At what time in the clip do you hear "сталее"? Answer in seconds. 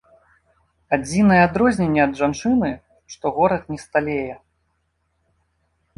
3.85-4.35